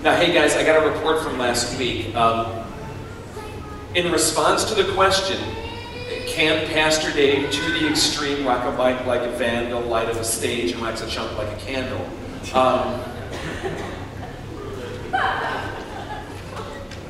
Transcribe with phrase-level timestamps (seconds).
[0.00, 2.14] Now, hey guys, I got a report from last week.
[2.14, 2.64] Um,
[3.96, 5.36] in response to the question,
[6.28, 10.22] can Pastor Dave, to the extreme, rock a bike like a vandal, light up a
[10.22, 12.08] stage, and wax a chunk like a candle?
[12.54, 13.00] Um,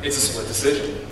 [0.03, 1.07] it's a split decision.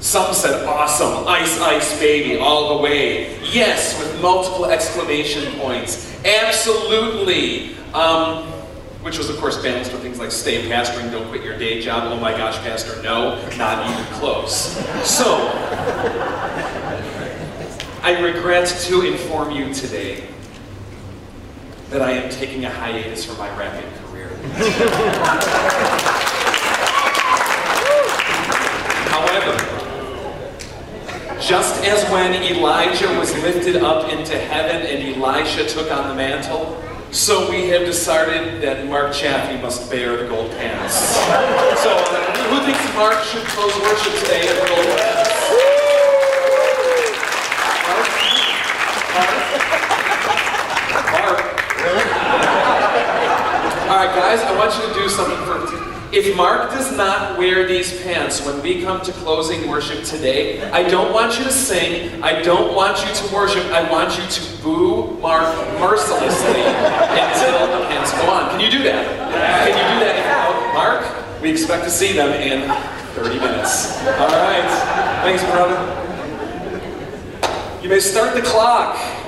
[0.00, 3.38] Some said, awesome, ice, ice, baby, all the way.
[3.42, 6.18] Yes, with multiple exclamation points.
[6.24, 7.76] Absolutely.
[7.92, 8.51] Um,
[9.02, 12.04] which was, of course, balanced with things like stay pastoring, don't quit your day job.
[12.12, 14.76] Oh my gosh, Pastor, no, not even close.
[15.04, 15.50] So,
[18.02, 20.28] I regret to inform you today
[21.90, 24.28] that I am taking a hiatus from my rapping career.
[29.10, 29.56] However,
[31.40, 36.80] just as when Elijah was lifted up into heaven and Elisha took on the mantle,
[37.12, 40.94] so we have decided that Mark Chaffee must bear the gold pants.
[40.94, 45.30] So uh, who thinks Mark should close worship today in the gold pants?
[47.86, 48.08] Mark?
[51.12, 51.38] Mark?
[51.84, 52.04] Really?
[53.88, 57.66] All right, guys, I want you to do something for if Mark does not wear
[57.66, 62.22] these pants when we come to closing worship today, I don't want you to sing,
[62.22, 67.86] I don't want you to worship, I want you to boo Mark mercilessly until the
[67.86, 68.50] pants go on.
[68.50, 69.06] Can you do that?
[69.66, 70.16] Can you do that?
[70.26, 72.68] now, Mark, we expect to see them in
[73.14, 73.96] 30 minutes.
[74.00, 74.68] All right.
[75.24, 75.78] Thanks, brother.
[77.82, 79.21] You may start the clock.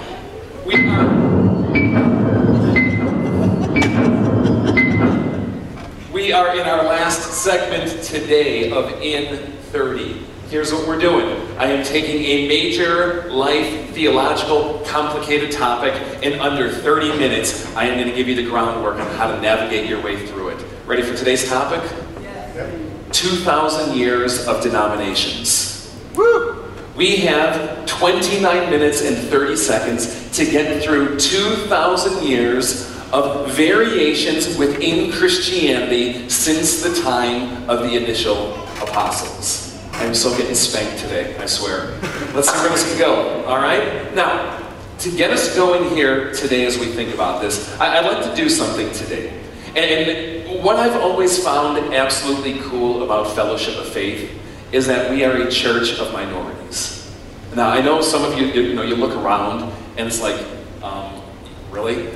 [6.25, 10.23] We are in our last segment today of In 30.
[10.49, 11.27] Here's what we're doing.
[11.59, 15.93] I am taking a major life, theological, complicated topic.
[16.23, 19.39] In under 30 minutes, I am going to give you the groundwork on how to
[19.43, 20.65] navigate your way through it.
[20.87, 21.83] Ready for today's topic?
[22.23, 22.81] Yes.
[23.13, 25.95] 2,000 years of denominations.
[26.15, 26.65] Woo!
[26.97, 35.13] We have 29 minutes and 30 seconds to get through 2,000 years of variations within
[35.13, 39.79] Christianity since the time of the initial apostles.
[39.95, 41.99] I'm so getting spanked today, I swear.
[42.35, 44.13] Let's see where this can go, all right?
[44.15, 44.61] Now,
[44.99, 48.37] to get us going here today as we think about this, I, would like to
[48.37, 49.41] do something today.
[49.77, 54.31] And what I've always found absolutely cool about Fellowship of Faith
[54.73, 57.15] is that we are a church of minorities.
[57.55, 60.45] Now, I know some of you, you know, you look around and it's like,
[60.83, 61.23] um,
[61.71, 62.09] really?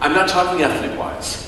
[0.00, 1.44] I'm not talking ethnic wise.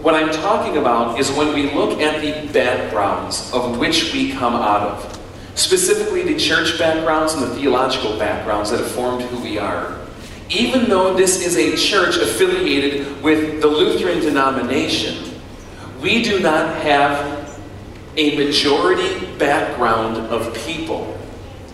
[0.00, 4.54] What I'm talking about is when we look at the backgrounds of which we come
[4.54, 5.20] out of,
[5.54, 9.98] specifically the church backgrounds and the theological backgrounds that have formed who we are.
[10.48, 15.38] Even though this is a church affiliated with the Lutheran denomination,
[16.00, 17.60] we do not have
[18.16, 21.18] a majority background of people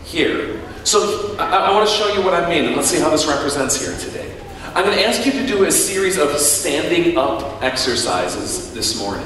[0.03, 0.61] here.
[0.83, 3.27] So I, I want to show you what I mean, and let's see how this
[3.27, 4.34] represents here today.
[4.75, 9.25] I'm going to ask you to do a series of standing up exercises this morning.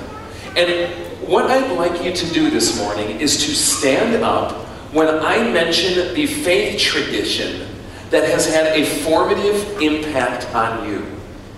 [0.57, 0.93] And
[1.27, 4.53] what I'd like you to do this morning is to stand up
[4.93, 7.67] when I mention the faith tradition
[8.11, 11.07] that has had a formative impact on you.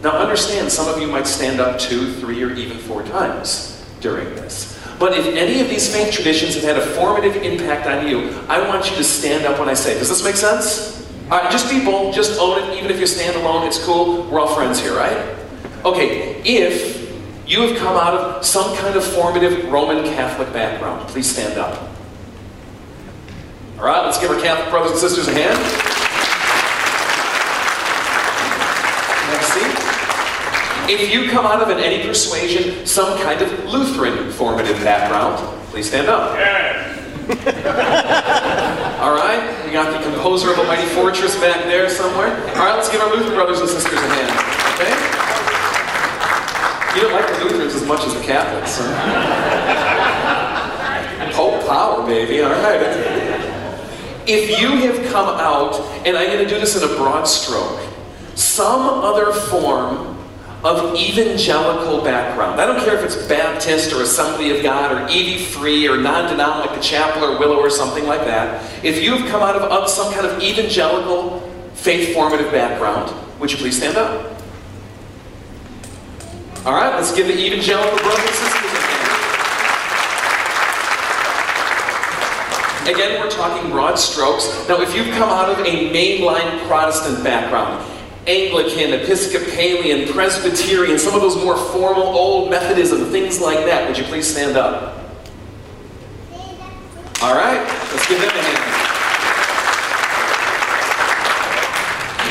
[0.05, 4.29] Now understand, some of you might stand up two, three, or even four times during
[4.37, 4.81] this.
[5.01, 8.65] But if any of these faith traditions have had a formative impact on you, I
[8.69, 11.00] want you to stand up when I say, does this make sense?
[11.31, 14.25] All right, just be bold, just own it, even if you stand alone, it's cool.
[14.25, 15.37] We're all friends here, right?
[15.85, 17.09] Okay, if
[17.47, 21.89] you have come out of some kind of formative Roman Catholic background, please stand up.
[23.79, 25.57] All right, let's give our Catholic brothers and sisters a hand.
[29.31, 30.93] Next seat.
[30.93, 35.37] If you come out of, in any persuasion, some kind of Lutheran formative background,
[35.69, 36.37] please stand up.
[36.37, 38.17] Yeah.
[39.01, 42.37] All right, we got the composer of a mighty fortress back there somewhere.
[42.51, 44.31] All right, let's give our Lutheran brothers and sisters a hand.
[44.77, 44.93] Okay?
[46.95, 48.91] You don't like the Lutherans as much as the Catholics, huh?
[51.33, 52.43] Pope power, baby.
[52.43, 52.83] All right.
[54.27, 57.81] If you have come out, and I'm going to do this in a broad stroke,
[58.35, 60.10] some other form
[60.63, 62.61] of evangelical background.
[62.61, 66.31] I don't care if it's Baptist or Assembly of God or EV free or non
[66.31, 68.63] denominational like the Chapel or Willow or something like that.
[68.85, 71.41] If you've come out of some kind of evangelical,
[71.75, 73.11] faith formative background,
[73.41, 74.37] would you please stand up?
[76.67, 79.01] All right, let's give the evangelical brothers and sisters a hand.
[82.95, 84.47] Again, we're talking broad strokes.
[84.69, 87.83] Now, if you've come out of a mainline Protestant background,
[88.31, 94.05] Anglican, Episcopalian, Presbyterian, some of those more formal old Methodism, things like that, would you
[94.05, 94.97] please stand up?
[97.21, 97.61] All right,
[97.91, 98.77] let's give them a hand.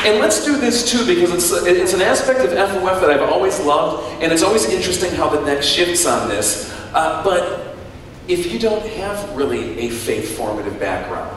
[0.06, 3.60] And let's do this too, because it's, it's an aspect of FOF that I've always
[3.60, 6.72] loved, and it's always interesting how the next shifts on this.
[6.94, 7.76] Uh, but
[8.26, 11.30] if you don't have really a faith formative background,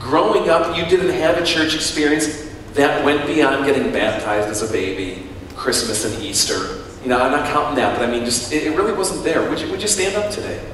[0.00, 2.47] growing up, you didn't have a church experience
[2.78, 5.26] that went beyond getting baptized as a baby,
[5.56, 6.84] Christmas and Easter.
[7.02, 9.48] You know, I'm not counting that, but I mean, just it, it really wasn't there.
[9.48, 10.64] Would you, would you stand up today?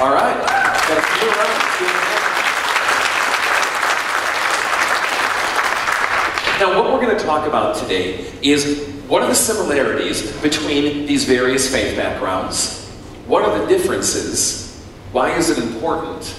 [0.00, 0.36] All right.
[0.36, 1.30] Got a few.
[6.60, 11.24] Now, what we're going to talk about today is what are the similarities between these
[11.24, 12.86] various faith backgrounds?
[13.26, 14.84] What are the differences?
[15.12, 16.34] Why is it important?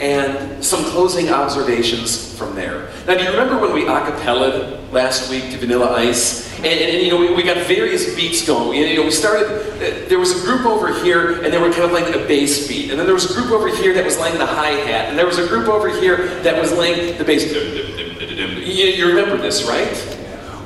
[0.00, 2.90] And some closing observations from there.
[3.06, 6.52] Now, do you remember when we acapella last week to Vanilla Ice?
[6.58, 8.80] And, and, and you know, we, we, got various beats going.
[8.80, 11.84] You know, we started, uh, there was a group over here, and they were kind
[11.84, 12.90] of like a bass beat.
[12.90, 15.10] And then there was a group over here that was laying the hi hat.
[15.10, 17.52] And there was a group over here that was laying the bass.
[17.52, 19.96] You, you remember this, right?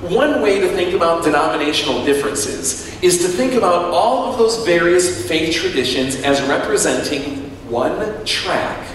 [0.02, 5.28] One way to think about denominational differences is to think about all of those various
[5.28, 8.87] faith traditions as representing one track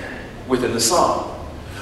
[0.47, 1.29] within the song.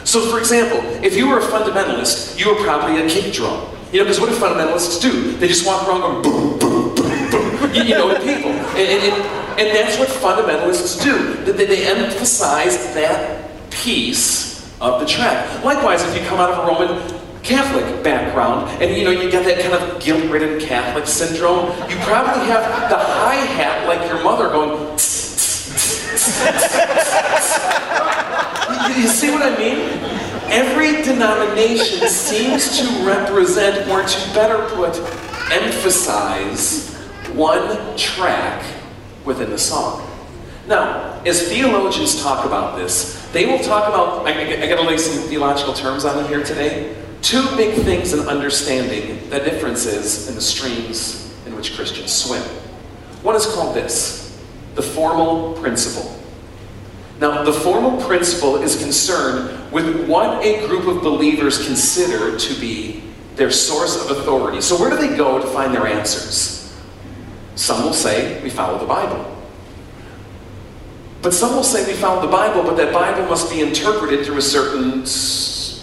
[0.03, 3.67] So, for example, if you were a fundamentalist, you were probably a kick drum.
[3.91, 5.33] You know, because what do fundamentalists do?
[5.37, 8.51] They just walk around going boom, boom, boom, boom, you, you know, at people.
[8.51, 11.43] And, and, and, that's what fundamentalists do.
[11.43, 15.63] That they, they emphasize that piece of the track.
[15.63, 19.43] Likewise, if you come out of a Roman Catholic background, and you know, you get
[19.45, 24.97] that kind of guilt-ridden Catholic syndrome, you probably have the hi-hat like your mother going,
[28.89, 29.77] you, you see what I mean?
[30.51, 34.97] Every denomination seems to represent, or to better put,
[35.51, 36.95] emphasize
[37.33, 38.65] one track
[39.25, 40.07] within the song.
[40.67, 45.23] Now, as theologians talk about this, they will talk about, I, I, gotta lay some
[45.29, 46.95] theological terms on it here today.
[47.21, 52.41] Two big things in understanding the differences in the streams in which Christians swim.
[53.23, 54.39] One is called this
[54.75, 56.20] the formal principle.
[57.21, 63.03] Now, the formal principle is concerned with what a group of believers consider to be
[63.35, 64.59] their source of authority.
[64.59, 66.75] So, where do they go to find their answers?
[67.53, 69.37] Some will say we follow the Bible.
[71.21, 74.37] But some will say we follow the Bible, but that Bible must be interpreted through
[74.37, 75.01] a certain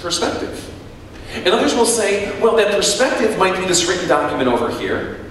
[0.01, 0.75] perspective.
[1.35, 5.25] And others will say, well, that perspective might be this written document over here.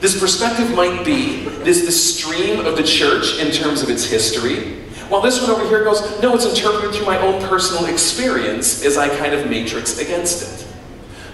[0.00, 4.81] This perspective might be this, this stream of the church in terms of its history.
[5.12, 8.96] While this one over here goes, no, it's interpreted through my own personal experience as
[8.96, 10.66] I kind of matrix against it.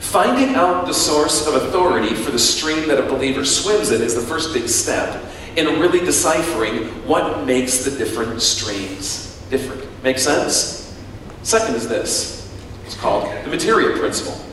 [0.00, 4.16] Finding out the source of authority for the stream that a believer swims in is
[4.16, 5.24] the first big step
[5.56, 9.86] in really deciphering what makes the different streams different.
[10.02, 10.98] Make sense?
[11.44, 12.52] Second is this
[12.84, 14.44] it's called the material principle.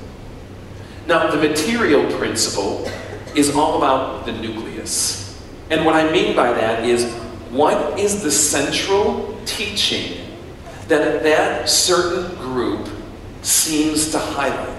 [1.08, 2.88] Now, the material principle
[3.34, 5.44] is all about the nucleus.
[5.72, 7.25] And what I mean by that is
[7.56, 10.28] what is the central teaching
[10.88, 12.90] that that certain group
[13.42, 14.76] seems to highlight?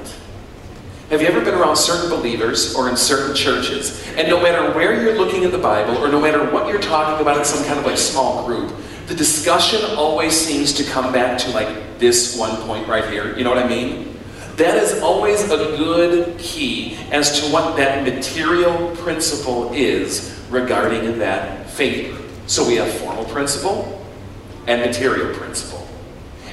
[1.08, 5.00] Have you ever been around certain believers or in certain churches, and no matter where
[5.00, 7.78] you're looking in the Bible, or no matter what you're talking about in some kind
[7.78, 8.74] of like small group,
[9.06, 13.36] the discussion always seems to come back to like this one point right here.
[13.38, 14.18] You know what I mean?
[14.56, 21.70] That is always a good key as to what that material principle is regarding that
[21.70, 22.25] faith.
[22.46, 24.04] So we have formal principle
[24.66, 25.86] and material principle.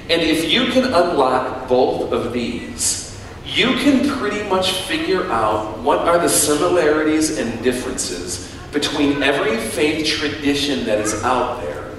[0.09, 6.00] And if you can unlock both of these, you can pretty much figure out what
[6.00, 11.91] are the similarities and differences between every faith tradition that is out there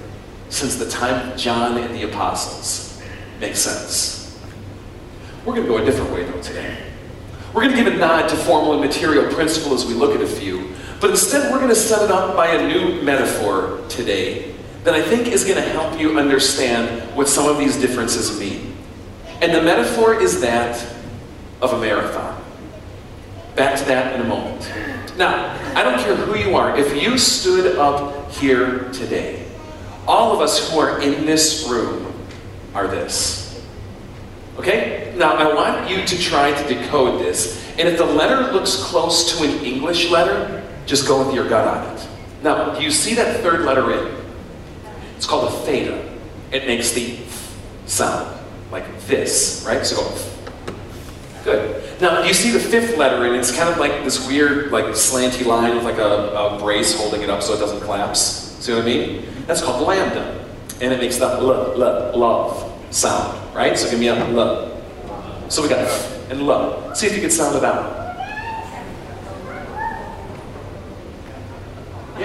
[0.49, 3.01] since the time of John and the apostles.
[3.39, 4.39] Makes sense.
[5.45, 6.77] We're going to go a different way, though, today.
[7.53, 10.21] We're going to give a nod to formal and material principle as we look at
[10.21, 14.53] a few, but instead we're going to set it up by a new metaphor today
[14.83, 18.75] that I think is going to help you understand what some of these differences mean.
[19.41, 20.81] And the metaphor is that
[21.61, 22.41] of a marathon.
[23.55, 24.71] Back to that in a moment.
[25.17, 29.45] Now, I don't care who you are, if you stood up here today
[30.07, 32.13] all of us who are in this room
[32.73, 33.63] are this.
[34.57, 35.13] Okay?
[35.17, 37.61] Now, I want you to try to decode this.
[37.77, 41.67] And if the letter looks close to an English letter, just go with your gut
[41.67, 42.07] on it.
[42.43, 44.15] Now, do you see that third letter in?
[45.17, 46.13] It's called a theta.
[46.51, 47.17] It makes the
[47.85, 48.39] sound
[48.71, 49.85] like this, right?
[49.85, 50.15] So.
[51.43, 52.01] Good.
[52.01, 54.85] Now, do you see the fifth letter, and it's kind of like this weird, like
[54.85, 58.19] slanty line with like a, a brace holding it up so it doesn't collapse.
[58.59, 59.25] See what I mean?
[59.45, 60.43] That's called lambda.
[60.81, 63.77] And it makes that l, l, love sound, right?
[63.77, 64.71] So give me a l.
[65.49, 65.87] So we got
[66.29, 66.93] and l.
[66.95, 67.94] See if you can sound it out.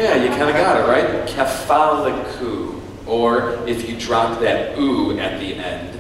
[0.01, 1.29] Yeah, you kind of got it, right?
[1.29, 2.81] Catholicu.
[3.07, 5.99] Or if you drop that oo at the end,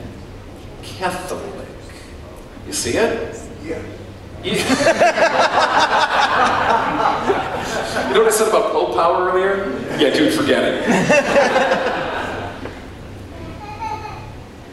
[0.82, 1.66] Catholic.
[2.66, 3.38] You see it?
[3.62, 3.82] Yeah.
[4.42, 4.56] You, you
[8.14, 9.68] know what I said about Pope power earlier?
[9.98, 10.86] Yeah, dude, forget it.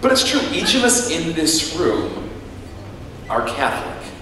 [0.01, 2.29] but it's true, each of us in this room
[3.29, 4.13] are Catholic.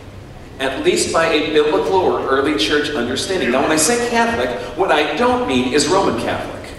[0.59, 3.51] At least by a biblical or early church understanding.
[3.51, 6.69] Now, when I say Catholic, what I don't mean is Roman Catholic.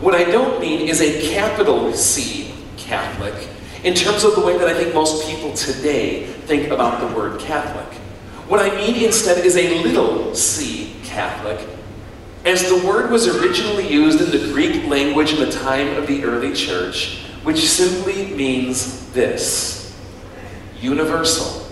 [0.00, 3.48] What I don't mean is a capital C Catholic
[3.84, 7.38] in terms of the way that I think most people today think about the word
[7.40, 7.86] Catholic.
[8.48, 11.66] What I mean instead is a little c Catholic,
[12.44, 16.24] as the word was originally used in the Greek language in the time of the
[16.24, 19.96] early church, which simply means this
[20.80, 21.63] universal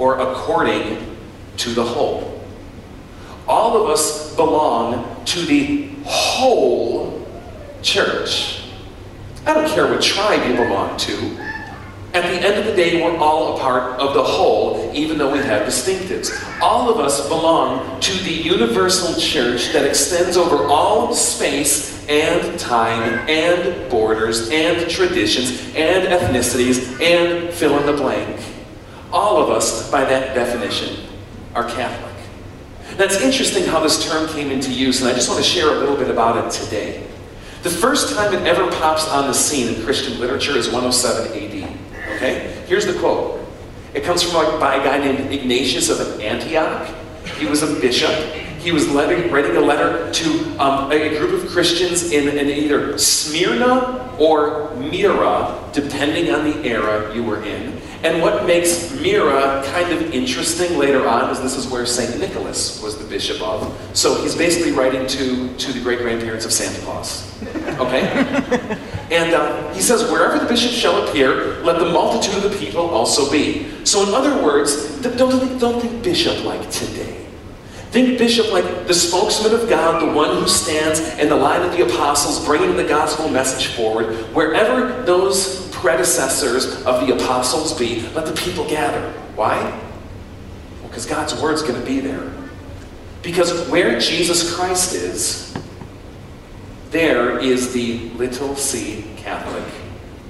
[0.00, 0.98] or according
[1.58, 2.42] to the whole.
[3.46, 7.28] All of us belong to the whole
[7.82, 8.64] church.
[9.46, 11.36] I don't care what tribe you belong to.
[12.12, 15.30] At the end of the day, we're all a part of the whole, even though
[15.30, 16.30] we have distinctives.
[16.60, 23.28] All of us belong to the universal church that extends over all space and time
[23.28, 28.40] and borders and traditions and ethnicities and fill in the blank.
[29.12, 31.06] All of us, by that definition,
[31.54, 32.14] are Catholic.
[32.96, 35.78] That's interesting how this term came into use, and I just want to share a
[35.78, 37.06] little bit about it today.
[37.62, 41.76] The first time it ever pops on the scene in Christian literature is 107 AD.
[42.16, 42.64] Okay?
[42.66, 43.46] Here's the quote.
[43.94, 46.88] It comes from like, by a guy named Ignatius of Antioch.
[47.38, 48.10] He was a bishop.
[48.60, 52.96] He was letting, writing a letter to um, a, group of Christians in, in either
[52.98, 57.79] Smyrna or Myra, depending on the era you were in.
[58.02, 62.18] And what makes Myra kind of interesting later on is this is where St.
[62.18, 63.78] Nicholas was the bishop of.
[63.92, 67.30] So he's basically writing to, to the great grandparents of Santa Claus.
[67.78, 68.00] Okay?
[69.10, 72.88] and uh, he says, Wherever the bishop shall appear, let the multitude of the people
[72.88, 73.84] also be.
[73.84, 77.26] So, in other words, don't think, don't think bishop like today.
[77.90, 81.72] Think bishop like the spokesman of God, the one who stands in the line of
[81.72, 84.14] the apostles, bringing the gospel message forward.
[84.32, 89.12] Wherever those predecessors of the apostles be, let the people gather.
[89.34, 89.58] Why?
[89.58, 92.30] Well, because God's word's going to be there.
[93.22, 95.56] Because where Jesus Christ is,
[96.90, 99.64] there is the little c Catholic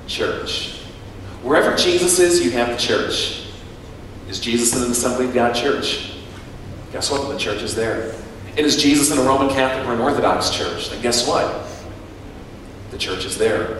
[0.07, 0.81] Church.
[1.43, 3.47] Wherever Jesus is, you have the church.
[4.29, 6.17] Is Jesus in an Assembly of God church?
[6.93, 7.29] Guess what?
[7.29, 8.15] The church is there.
[8.57, 10.91] And is Jesus in a Roman Catholic or an Orthodox church?
[10.91, 11.67] Then guess what?
[12.91, 13.80] The church is there.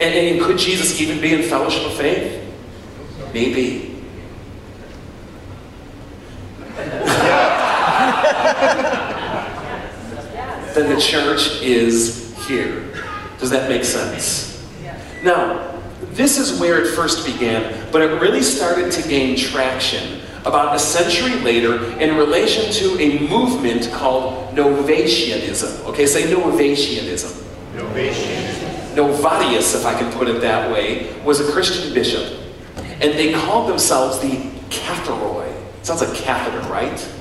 [0.00, 2.44] And, and could Jesus even be in fellowship of faith?
[3.34, 3.96] Maybe.
[10.74, 12.84] then the church is here.
[13.38, 14.64] Does that make sense?
[15.24, 15.80] Now,
[16.12, 20.78] this is where it first began, but it really started to gain traction about a
[20.78, 25.84] century later in relation to a movement called Novatianism.
[25.86, 27.42] Okay, say Novatianism.
[27.74, 28.37] Novatianism.
[28.98, 32.36] Novatius, if I can put it that way, was a Christian bishop.
[32.76, 35.54] And they called themselves the Catharoi.
[35.82, 37.14] Sounds like catheter, right?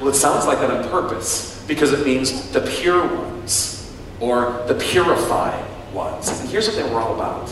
[0.00, 4.74] Well, it sounds like that on purpose because it means the pure ones or the
[4.74, 6.28] purified ones.
[6.28, 7.48] And here's what they were all about.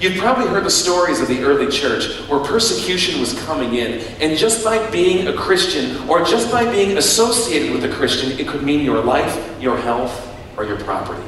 [0.00, 4.38] You've probably heard the stories of the early church where persecution was coming in, and
[4.38, 8.62] just by being a Christian or just by being associated with a Christian, it could
[8.62, 10.14] mean your life, your health,
[10.56, 11.26] or your property.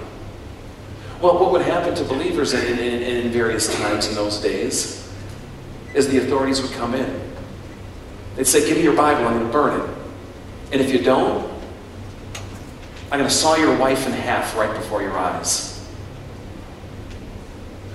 [1.20, 5.06] Well, what would happen to believers in, in, in various times in those days
[5.92, 7.20] is the authorities would come in.
[8.36, 9.96] They'd say, Give me your Bible, I'm going to burn it.
[10.72, 11.50] And if you don't,
[13.12, 15.84] I'm going to saw your wife in half right before your eyes.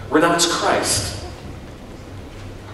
[0.09, 1.25] Renounce Christ.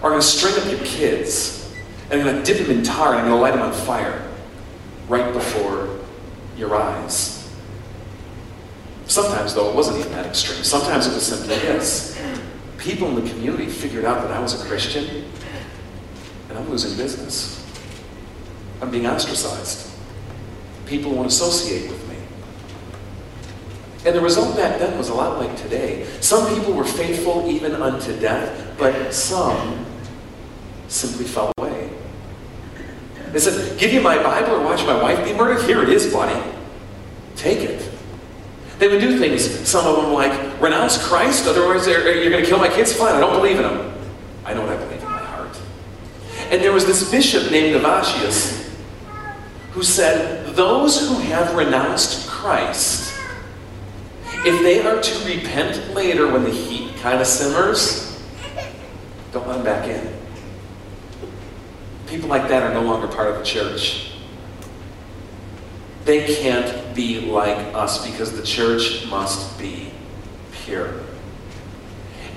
[0.02, 1.72] Or I'm going to string up your kids,
[2.10, 3.72] and I'm going to dip them in tar, and I'm going to light them on
[3.72, 4.28] fire
[5.08, 6.00] right before
[6.58, 7.31] your eyes.
[9.06, 10.62] Sometimes, though, it wasn't even that extreme.
[10.64, 12.20] Sometimes it was simply this.
[12.78, 15.24] People in the community figured out that I was a Christian,
[16.48, 17.64] and I'm losing business.
[18.80, 19.90] I'm being ostracized.
[20.86, 22.16] People won't associate with me.
[24.04, 26.06] And the result back then was a lot like today.
[26.20, 29.86] Some people were faithful even unto death, but some
[30.88, 31.90] simply fell away.
[33.30, 35.64] They said, Give you my Bible or watch my wife be murdered?
[35.64, 36.38] Here it is, buddy.
[37.36, 37.91] Take it.
[38.82, 42.58] They would do things, some of them like, renounce Christ, otherwise you're going to kill
[42.58, 42.92] my kids?
[42.92, 43.94] Fine, I don't believe in them.
[44.44, 45.56] I know what I believe in my heart.
[46.50, 48.74] And there was this bishop named Novatius
[49.70, 53.14] who said, Those who have renounced Christ,
[54.44, 58.20] if they are to repent later when the heat kind of simmers,
[59.30, 60.12] don't let them back in.
[62.08, 64.10] People like that are no longer part of the church.
[66.04, 66.26] They
[66.94, 69.90] be like us because the church must be
[70.52, 70.94] pure.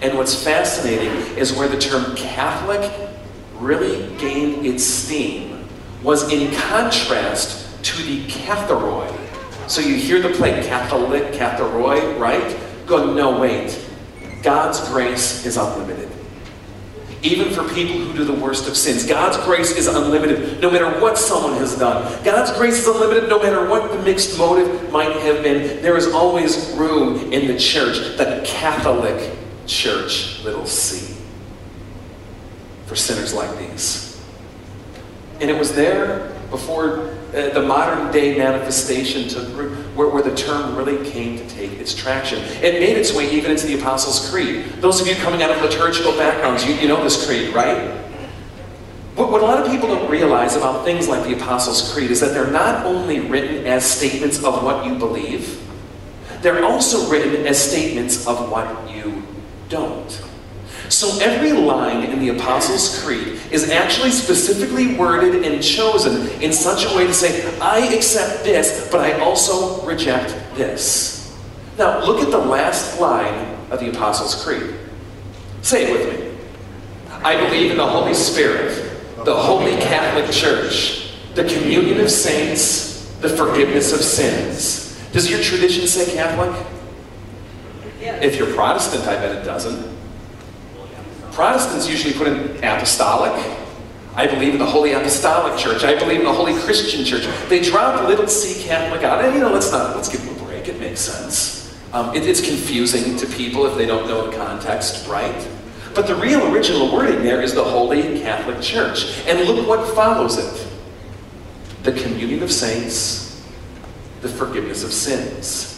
[0.02, 2.92] And what's fascinating is where the term Catholic
[3.56, 5.68] really gained its steam
[6.04, 9.12] was in contrast to the Catharoi.
[9.68, 12.58] So you hear the play Catholic, Catharoi, right?
[12.86, 13.80] Go, no, wait.
[14.44, 16.12] God's grace is unlimited
[17.22, 19.06] even for people who do the worst of sins.
[19.06, 22.24] God's grace is unlimited no matter what someone has done.
[22.24, 25.82] God's grace is unlimited no matter what the mixed motive might have been.
[25.82, 29.36] There is always room in the church, the Catholic
[29.68, 31.16] Church, little c,
[32.86, 34.24] for sinners like these.
[35.42, 40.36] And it was there before uh, the modern day manifestation took root, where, where, the
[40.36, 42.40] term really came to take its traction.
[42.62, 44.66] It made its way even into the Apostles' Creed.
[44.80, 48.02] Those of you coming out of liturgical backgrounds, you, you know this creed, right?
[49.16, 52.20] But what a lot of people don't realize about things like the Apostles' Creed is
[52.20, 55.62] that they're not only written as statements of what you believe,
[56.42, 59.24] they're also written as statements of what you
[59.70, 60.22] don't.
[60.90, 66.86] So every line in the Apostles' Creed is actually specifically worded and chosen in such
[66.86, 71.36] a way to say, I accept this, but I also reject this.
[71.78, 74.76] Now, look at the last line of the Apostles' Creed.
[75.62, 76.38] Say it with me.
[77.24, 78.92] I believe in the Holy Spirit,
[79.26, 84.96] the Holy Catholic Church, the communion of saints, the forgiveness of sins.
[85.12, 86.56] Does your tradition say Catholic?
[88.00, 89.96] If you're Protestant, I bet it doesn't.
[91.36, 93.34] Protestants usually put in apostolic.
[94.16, 95.84] I believe in the Holy Apostolic Church.
[95.84, 97.28] I believe in the Holy Christian Church.
[97.50, 99.24] They drop little C Catholic out.
[99.24, 100.70] And, you know, let's not, let's give them a break.
[100.70, 101.78] It makes sense.
[101.92, 105.46] Um, it, it's confusing to people if they don't know the context, right?
[105.94, 109.22] But the real original wording there is the Holy Catholic Church.
[109.28, 110.68] And look what follows it.
[111.84, 113.44] The communion of saints,
[114.22, 115.75] the forgiveness of sins.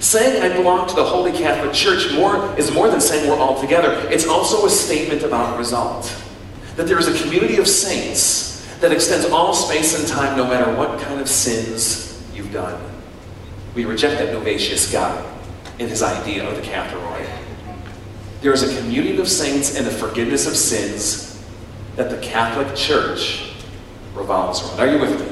[0.00, 3.60] Saying I belong to the Holy Catholic Church more, is more than saying we're all
[3.60, 4.08] together.
[4.10, 6.14] It's also a statement about result.
[6.76, 10.74] That there is a community of saints that extends all space and time no matter
[10.74, 12.82] what kind of sins you've done.
[13.74, 15.22] We reject that Novatius guy
[15.78, 17.28] in his idea of the Catharoi.
[18.40, 21.44] There is a community of saints and a forgiveness of sins
[21.96, 23.52] that the Catholic Church
[24.14, 24.80] revolves around.
[24.80, 25.26] Are you with me?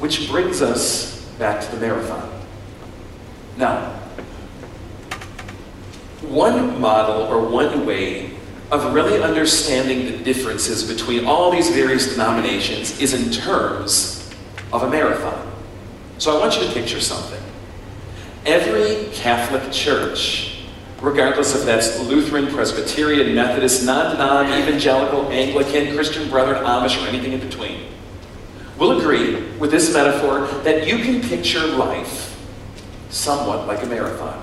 [0.00, 2.37] Which brings us back to the marathon.
[3.58, 3.90] Now,
[6.22, 8.30] one model or one way
[8.70, 14.32] of really understanding the differences between all these various denominations is in terms
[14.72, 15.44] of a marathon.
[16.18, 17.42] So I want you to picture something.
[18.46, 20.62] Every Catholic church,
[21.00, 27.40] regardless if that's Lutheran, Presbyterian, Methodist, non-denom, evangelical, Anglican, Christian Brethren, Amish, or anything in
[27.40, 27.86] between,
[28.78, 32.27] will agree with this metaphor that you can picture life
[33.10, 34.42] somewhat like a marathon.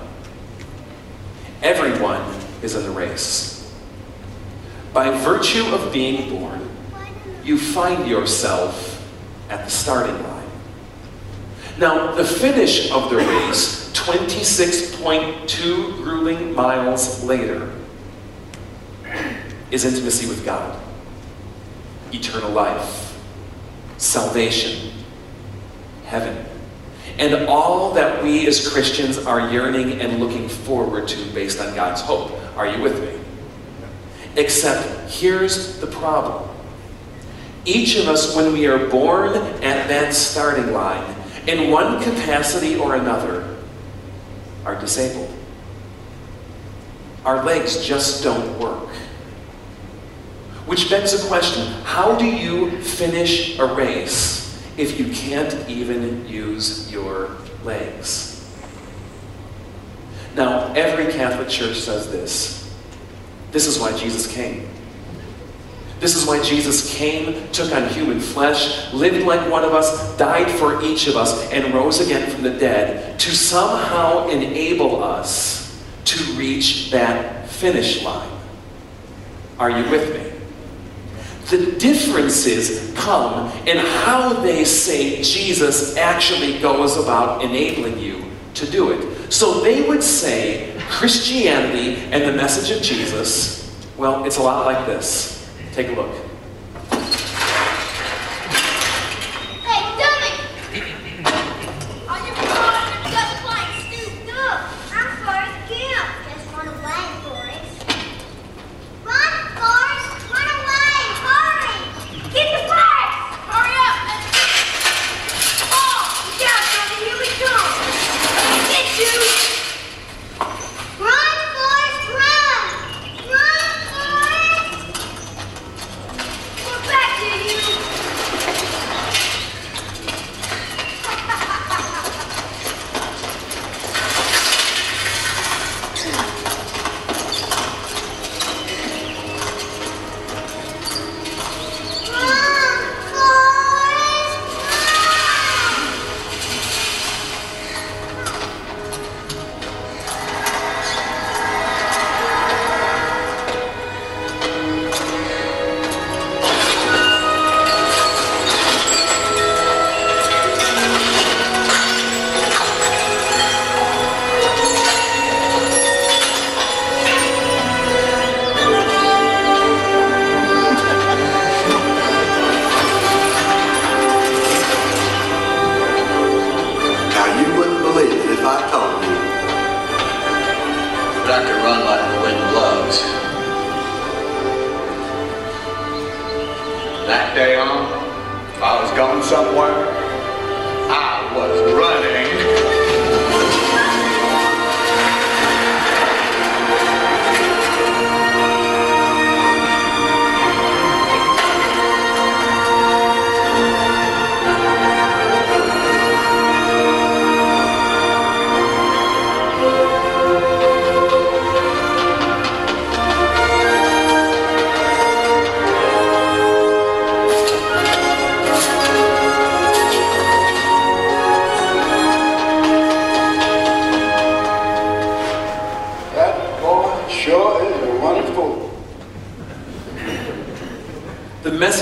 [1.62, 2.22] Everyone
[2.62, 3.74] is in the race.
[4.92, 6.68] By virtue of being born,
[7.44, 8.92] you find yourself
[9.48, 10.50] at the starting line.
[11.78, 17.70] Now, the finish of the race, 26.2 grueling miles later,
[19.70, 20.80] is intimacy with God,
[22.12, 23.20] eternal life,
[23.98, 24.92] salvation,
[26.06, 26.55] heaven
[27.18, 32.02] and all that we as Christians are yearning and looking forward to based on God's
[32.02, 32.32] hope.
[32.56, 33.20] Are you with me?
[34.36, 36.54] Except here's the problem.
[37.64, 41.14] Each of us, when we are born at that starting line,
[41.46, 43.56] in one capacity or another,
[44.64, 45.32] are disabled.
[47.24, 48.88] Our legs just don't work.
[50.66, 54.45] Which begs the question how do you finish a race
[54.76, 58.32] if you can't even use your legs?
[60.34, 62.74] Now, every Catholic church says this.
[63.52, 64.68] This is why Jesus came.
[65.98, 70.50] This is why Jesus came, took on human flesh, lived like one of us, died
[70.50, 76.22] for each of us, and rose again from the dead to somehow enable us to
[76.34, 78.30] reach that finish line.
[79.58, 80.35] Are you with me?
[81.48, 88.90] The differences come in how they say Jesus actually goes about enabling you to do
[88.90, 89.32] it.
[89.32, 94.86] So they would say Christianity and the message of Jesus, well, it's a lot like
[94.86, 95.48] this.
[95.72, 96.25] Take a look.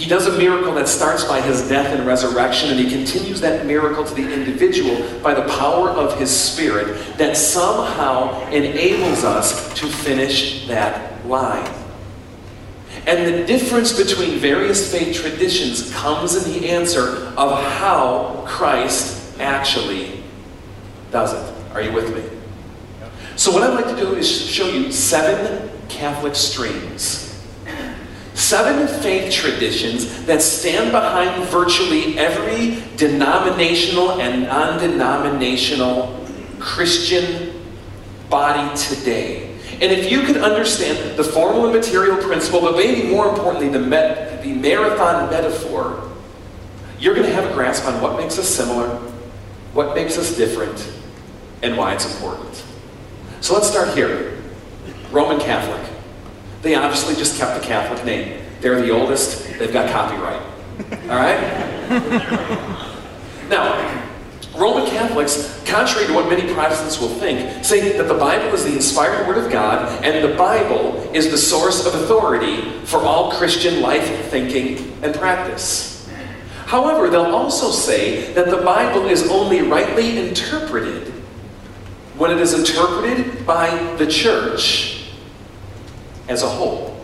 [0.00, 3.66] He does a miracle that starts by his death and resurrection, and he continues that
[3.66, 9.86] miracle to the individual by the power of his Spirit that somehow enables us to
[9.86, 11.70] finish that line.
[13.06, 20.22] And the difference between various faith traditions comes in the answer of how Christ actually
[21.10, 21.74] does it.
[21.74, 22.24] Are you with me?
[23.36, 27.29] So, what I'd like to do is show you seven Catholic streams.
[28.34, 36.26] Seven faith traditions that stand behind virtually every denominational and non denominational
[36.58, 37.52] Christian
[38.28, 39.50] body today.
[39.80, 43.78] And if you could understand the formal and material principle, but maybe more importantly, the,
[43.78, 46.10] met, the marathon metaphor,
[46.98, 48.88] you're going to have a grasp on what makes us similar,
[49.72, 50.92] what makes us different,
[51.62, 52.62] and why it's important.
[53.40, 54.38] So let's start here.
[55.10, 55.90] Roman Catholic.
[56.62, 58.42] They obviously just kept the Catholic name.
[58.60, 60.42] They're the oldest, they've got copyright.
[61.08, 61.40] All right?
[63.48, 64.00] now,
[64.56, 68.74] Roman Catholics, contrary to what many Protestants will think, say that the Bible is the
[68.74, 73.80] inspired Word of God and the Bible is the source of authority for all Christian
[73.80, 76.06] life, thinking, and practice.
[76.66, 81.08] However, they'll also say that the Bible is only rightly interpreted
[82.18, 84.99] when it is interpreted by the church
[86.30, 86.96] as a whole.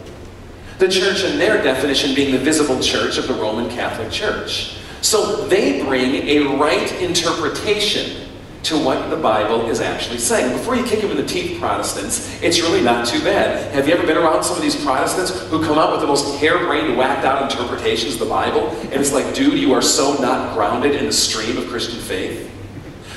[0.78, 4.76] The church, in their definition, being the visible church of the Roman Catholic Church.
[5.00, 8.28] So they bring a right interpretation
[8.64, 10.52] to what the Bible is actually saying.
[10.52, 13.72] Before you kick them in the teeth, Protestants, it's really not too bad.
[13.72, 16.38] Have you ever been around some of these Protestants who come out with the most
[16.40, 18.70] harebrained, whacked out interpretations of the Bible?
[18.82, 22.50] And it's like, dude, you are so not grounded in the stream of Christian faith.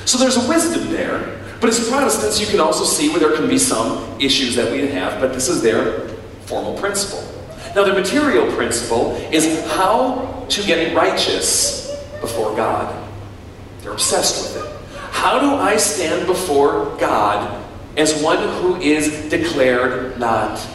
[0.04, 1.39] So there's a wisdom there.
[1.60, 4.86] But as Protestants, you can also see where there can be some issues that we
[4.88, 6.08] have, but this is their
[6.46, 7.22] formal principle.
[7.74, 13.08] Now, their material principle is how to get righteous before God.
[13.82, 14.70] They're obsessed with it.
[15.12, 17.62] How do I stand before God
[17.96, 20.66] as one who is declared not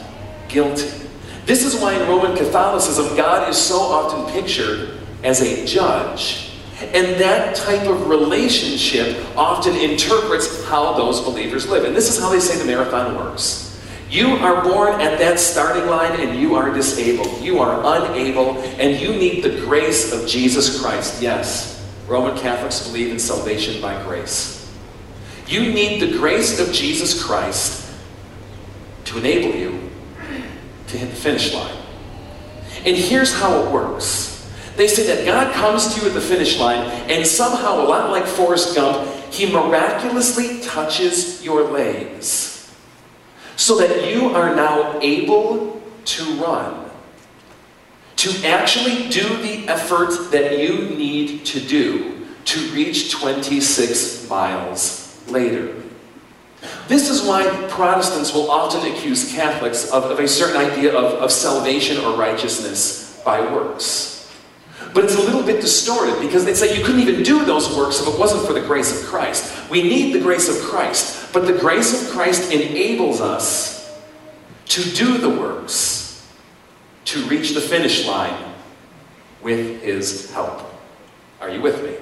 [0.48, 1.08] guilty?
[1.46, 6.45] This is why in Roman Catholicism, God is so often pictured as a judge.
[6.82, 11.86] And that type of relationship often interprets how those believers live.
[11.86, 13.66] And this is how they say the marathon works.
[14.10, 17.42] You are born at that starting line and you are disabled.
[17.42, 21.22] You are unable and you need the grace of Jesus Christ.
[21.22, 24.72] Yes, Roman Catholics believe in salvation by grace.
[25.48, 27.94] You need the grace of Jesus Christ
[29.06, 29.90] to enable you
[30.88, 31.76] to hit the finish line.
[32.86, 34.35] And here's how it works.
[34.76, 38.12] They say that God comes to you at the finish line, and somehow, a lot
[38.12, 42.74] like Forrest Gump, he miraculously touches your legs
[43.56, 46.90] so that you are now able to run,
[48.18, 55.82] to actually do the effort that you need to do to reach 26 miles later.
[56.88, 61.32] This is why Protestants will often accuse Catholics of, of a certain idea of, of
[61.32, 64.15] salvation or righteousness by works.
[64.96, 68.00] But it's a little bit distorted because they say you couldn't even do those works
[68.00, 69.70] if it wasn't for the grace of Christ.
[69.70, 73.94] We need the grace of Christ, but the grace of Christ enables us
[74.68, 76.26] to do the works,
[77.06, 78.54] to reach the finish line
[79.42, 80.62] with His help.
[81.42, 81.98] Are you with me?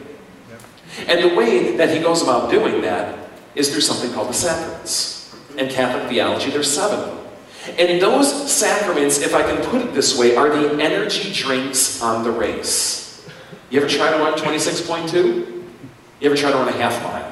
[1.08, 3.17] And the way that He goes about doing that
[3.56, 5.36] is through something called the sacraments.
[5.58, 7.23] In Catholic theology, there's seven of them.
[7.65, 12.23] And those sacraments, if I can put it this way, are the energy drinks on
[12.23, 13.28] the race.
[13.69, 15.13] You ever try to run 26.2?
[15.13, 15.65] You
[16.21, 17.30] ever try to run a half mile?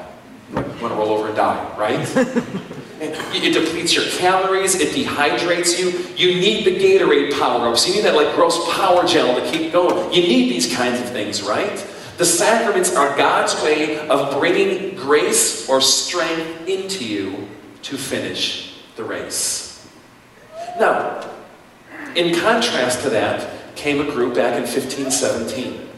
[0.50, 2.00] You want to roll over and die, right?
[3.00, 6.14] it depletes your calories, it dehydrates you.
[6.16, 7.86] You need the Gatorade power ups.
[7.86, 10.12] You need that like gross power gel to keep going.
[10.12, 11.76] You need these kinds of things, right?
[12.18, 17.48] The sacraments are God's way of bringing grace or strength into you
[17.82, 19.61] to finish the race.
[20.78, 21.28] Now,
[22.14, 25.88] in contrast to that came a group back in 1517.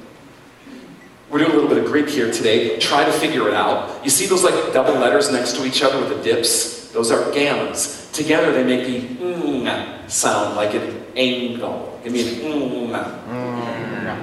[1.30, 2.78] We're doing a little bit of Greek here today.
[2.78, 4.04] Try to figure it out.
[4.04, 6.92] You see those like double letters next to each other with the dips?
[6.92, 8.12] Those are gammas.
[8.12, 12.00] Together they make the mm sound like an angle.
[12.04, 12.92] Give me an mm.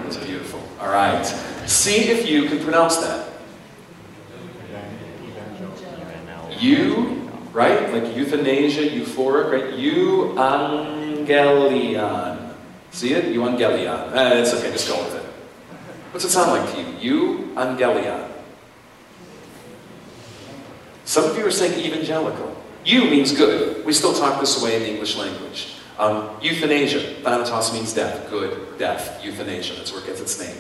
[0.04, 0.62] That's beautiful.
[0.80, 1.26] All right.
[1.66, 3.28] See if you can pronounce that.
[6.60, 7.21] You
[7.54, 7.92] right?
[7.94, 9.74] Like euthanasia, euphoric, right?
[9.74, 11.28] Euangelion.
[12.92, 13.26] See it?
[13.36, 14.14] Euangelion.
[14.14, 15.24] Eh, it's okay, just go with it.
[16.12, 17.50] What's it sound like to you?
[17.56, 18.30] Euangelion.
[21.06, 22.56] Some of you are saying evangelical.
[22.86, 23.86] You means good.
[23.86, 25.76] We still talk this way in the English language.
[26.00, 27.22] Um, euthanasia.
[27.22, 28.30] Thanatos means death.
[28.30, 29.24] Good, death.
[29.24, 29.76] Euthanasia.
[29.76, 30.58] That's where it gets its name.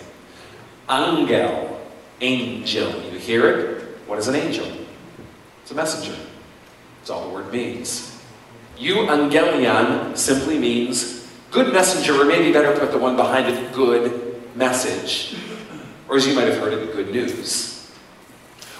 [0.90, 1.80] Angel.
[2.20, 2.92] Angel.
[3.12, 3.82] You hear it?
[4.08, 4.68] What is an angel?
[5.64, 6.16] It's a messenger.
[7.02, 8.16] That's all the word means.
[8.78, 15.36] Euangelion simply means good messenger, or maybe better put the one behind it, good message.
[16.08, 17.90] Or as you might have heard it, good news.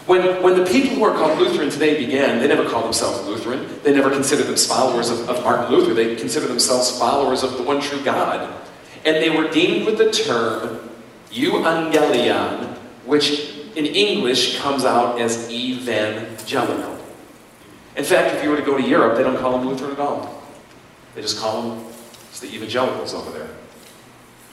[0.06, 3.68] When, when the people who are called Lutheran today began, they never called themselves Lutheran.
[3.82, 5.96] They never considered themselves followers of, of Martin Luther.
[5.96, 8.54] They considered themselves followers of the one true God.
[9.04, 10.90] And they were deemed with the term
[11.32, 17.01] euangelion, which in English comes out as evangelical.
[18.02, 20.00] In fact, if you were to go to Europe, they don't call them Lutheran at
[20.00, 20.42] all.
[21.14, 21.86] They just call them
[22.40, 23.52] the evangelicals over there.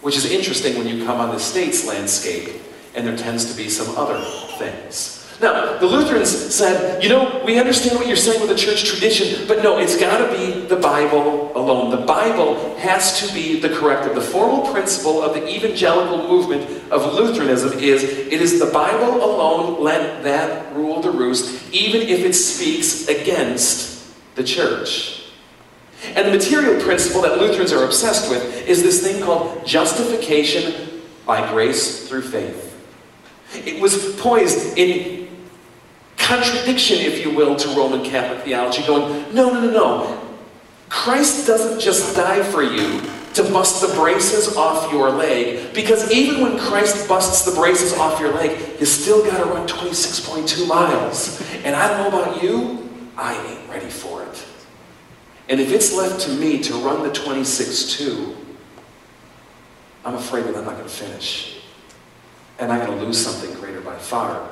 [0.03, 2.61] Which is interesting when you come on the state's landscape
[2.95, 4.21] and there tends to be some other
[4.59, 5.18] things.
[5.41, 9.47] Now, the Lutherans said, you know, we understand what you're saying with the church tradition,
[9.47, 11.93] but no, it's got to be the Bible alone.
[11.93, 14.17] The Bible has to be the corrective.
[14.17, 19.81] The formal principle of the evangelical movement of Lutheranism is it is the Bible alone,
[19.81, 25.23] let that rule the roost, even if it speaks against the church.
[26.03, 31.49] And the material principle that Lutherans are obsessed with is this thing called justification by
[31.53, 32.65] grace through faith.
[33.55, 35.28] It was poised in
[36.29, 40.29] contradiction, if you will, to Roman Catholic theology, going, no, no, no, no.
[40.91, 43.01] Christ doesn't just die for you
[43.33, 48.21] to bust the braces off your leg, because even when Christ busts the braces off
[48.21, 51.41] your leg, you still got to run 26.2 miles.
[51.65, 54.45] And I don't know about you, I ain't ready for it.
[55.49, 58.37] And if it's left to me to run the 26.2,
[60.05, 61.61] I'm afraid that I'm not going to finish.
[62.59, 64.47] And I'm going to lose something greater by far.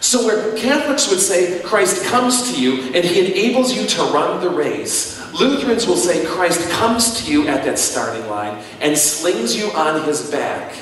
[0.00, 4.40] So, where Catholics would say Christ comes to you and he enables you to run
[4.40, 9.56] the race, Lutherans will say Christ comes to you at that starting line and slings
[9.56, 10.74] you on his back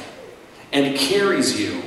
[0.72, 1.82] and carries you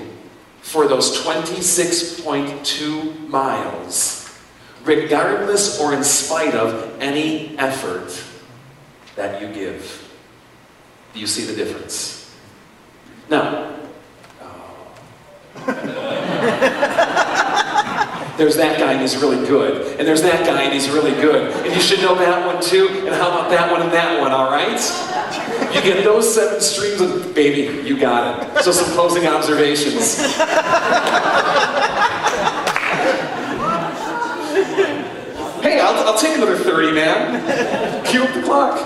[0.62, 4.38] for those 26.2 miles,
[4.84, 8.24] regardless or in spite of any effort
[9.16, 10.06] that you give.
[11.14, 12.36] Do you see the difference?
[13.30, 13.76] Now,
[18.40, 20.00] there's that guy and he's really good.
[20.00, 21.54] And there's that guy and he's really good.
[21.66, 22.88] And you should know that one too.
[22.88, 24.80] And how about that one and that one, all right?
[25.76, 28.64] You get those seven streams of, baby, you got it.
[28.64, 30.18] So some closing observations.
[35.62, 38.06] hey, I'll, I'll take another 30, man.
[38.06, 38.80] Cue up the clock.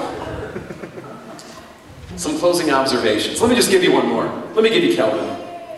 [2.17, 3.39] Some closing observations.
[3.39, 4.25] Let me just give you one more.
[4.55, 5.25] Let me give you Kelvin.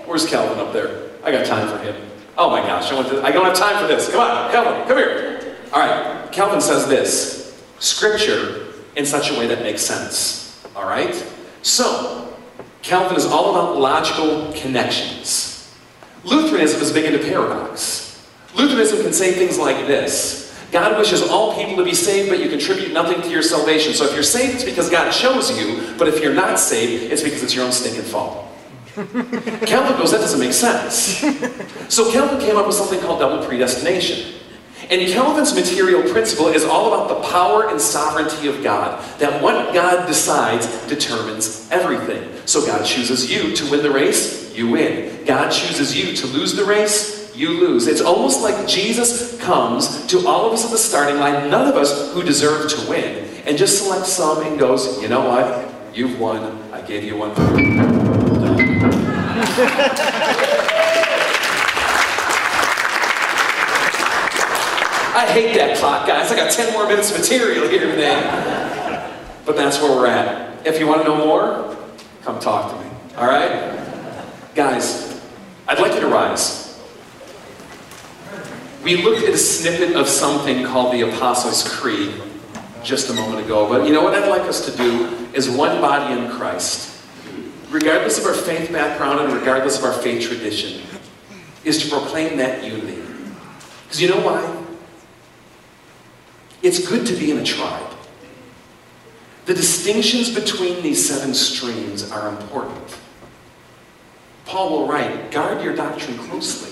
[0.07, 1.09] Where's Kelvin up there?
[1.25, 2.14] I got time for him.
[2.37, 4.11] Oh my gosh, I, to, I don't have time for this.
[4.11, 5.55] Come on, Kelvin, come here.
[5.71, 10.65] All right, Calvin says this Scripture in such a way that makes sense.
[10.75, 11.15] All right?
[11.61, 12.33] So,
[12.81, 15.73] Calvin is all about logical connections.
[16.23, 18.27] Lutheranism is big into paradox.
[18.55, 22.49] Lutheranism can say things like this God wishes all people to be saved, but you
[22.49, 23.93] contribute nothing to your salvation.
[23.93, 27.21] So if you're saved, it's because God chose you, but if you're not saved, it's
[27.21, 28.45] because it's your own stinking fault.
[29.65, 31.19] Calvin goes, that doesn't make sense.
[31.93, 34.39] So Calvin came up with something called double predestination.
[34.89, 39.03] And Calvin's material principle is all about the power and sovereignty of God.
[39.19, 42.31] That what God decides determines everything.
[42.45, 45.25] So God chooses you to win the race, you win.
[45.25, 47.87] God chooses you to lose the race, you lose.
[47.87, 51.75] It's almost like Jesus comes to all of us at the starting line, none of
[51.75, 55.95] us who deserve to win, and just selects some and goes, you know what?
[55.95, 56.61] You've won.
[56.71, 58.24] I gave you one.
[65.15, 66.31] I hate that clock, guys.
[66.31, 68.21] I got 10 more minutes of material here today.
[69.45, 70.65] But that's where we're at.
[70.67, 71.77] If you want to know more,
[72.23, 72.91] come talk to me.
[73.17, 73.79] All right?
[74.55, 75.21] Guys,
[75.67, 76.83] I'd like you to rise.
[78.83, 82.13] We looked at a snippet of something called the Apostles' Creed
[82.83, 85.81] just a moment ago, but you know what I'd like us to do is one
[85.81, 86.94] body in Christ
[87.69, 90.81] regardless of our faith background and regardless of our faith tradition,
[91.63, 93.01] is to proclaim that unity.
[93.83, 94.63] Because you know why?
[96.61, 97.91] It's good to be in a tribe.
[99.45, 102.97] The distinctions between these seven streams are important.
[104.45, 106.71] Paul will write, guard your doctrine closely.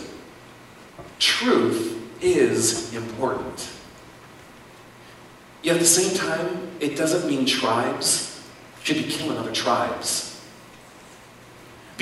[1.19, 3.69] Truth is important.
[5.61, 8.41] Yet at the same time, it doesn't mean tribes
[8.83, 10.32] should be killing other tribes.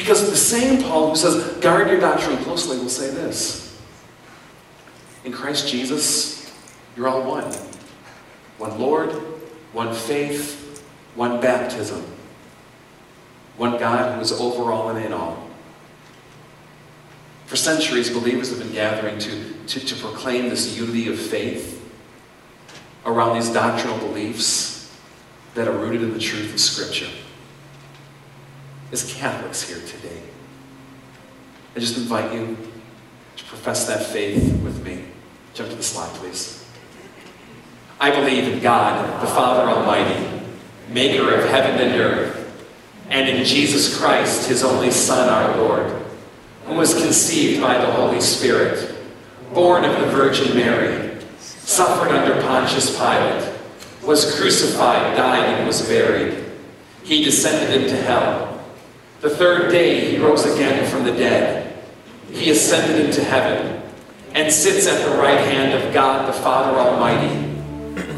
[0.02, 3.80] Because the same Paul who says, guard your doctrine closely, will say this.
[5.24, 6.52] In Christ Jesus,
[6.98, 7.54] you're all one.
[8.58, 9.12] One Lord,
[9.74, 10.84] one faith,
[11.14, 12.04] one baptism,
[13.58, 15.48] one God who is over all and in all.
[17.46, 21.80] For centuries, believers have been gathering to, to, to proclaim this unity of faith
[23.06, 25.00] around these doctrinal beliefs
[25.54, 27.12] that are rooted in the truth of Scripture
[28.92, 30.22] as Catholics here today.
[31.76, 32.58] I just invite you
[33.38, 35.06] to profess that faith with me.
[35.54, 36.66] Jump to the slide, please.
[38.00, 40.44] I believe in God, the Father Almighty,
[40.90, 42.38] maker of heaven and earth,
[43.10, 45.94] and in Jesus Christ, his only Son, our Lord,
[46.66, 48.96] who was conceived by the Holy Spirit,
[49.54, 53.54] born of the Virgin Mary, suffered under Pontius Pilate,
[54.04, 56.44] was crucified, died, and was buried.
[57.04, 58.51] He descended into hell.
[59.22, 61.80] The third day he rose again from the dead.
[62.32, 63.80] He ascended into heaven
[64.34, 67.52] and sits at the right hand of God the Father Almighty.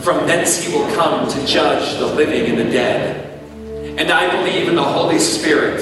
[0.01, 3.37] From thence he will come to judge the living and the dead.
[3.99, 5.81] And I believe in the Holy Spirit,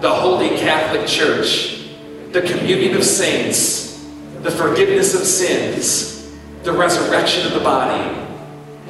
[0.00, 1.88] the Holy Catholic Church,
[2.30, 4.06] the communion of saints,
[4.42, 6.32] the forgiveness of sins,
[6.62, 8.16] the resurrection of the body,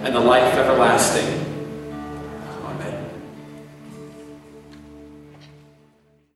[0.02, 1.45] and the life everlasting.